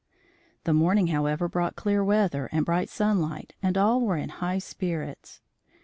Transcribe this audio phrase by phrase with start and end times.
[0.63, 5.41] The morning, however, brought clear weather and bright sunlight, and all were in high spirits.